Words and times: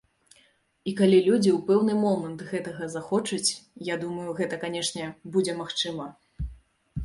І 0.91 0.93
калі 1.01 1.17
людзі 1.27 1.51
ў 1.57 1.59
пэўны 1.67 1.93
момант 2.07 2.39
гэтага 2.51 2.89
захочуць, 2.95 3.49
я 3.93 4.01
думаю, 4.07 4.29
гэта, 4.43 4.61
канечне, 4.67 5.05
будзе 5.37 5.53
магчыма. 5.65 6.13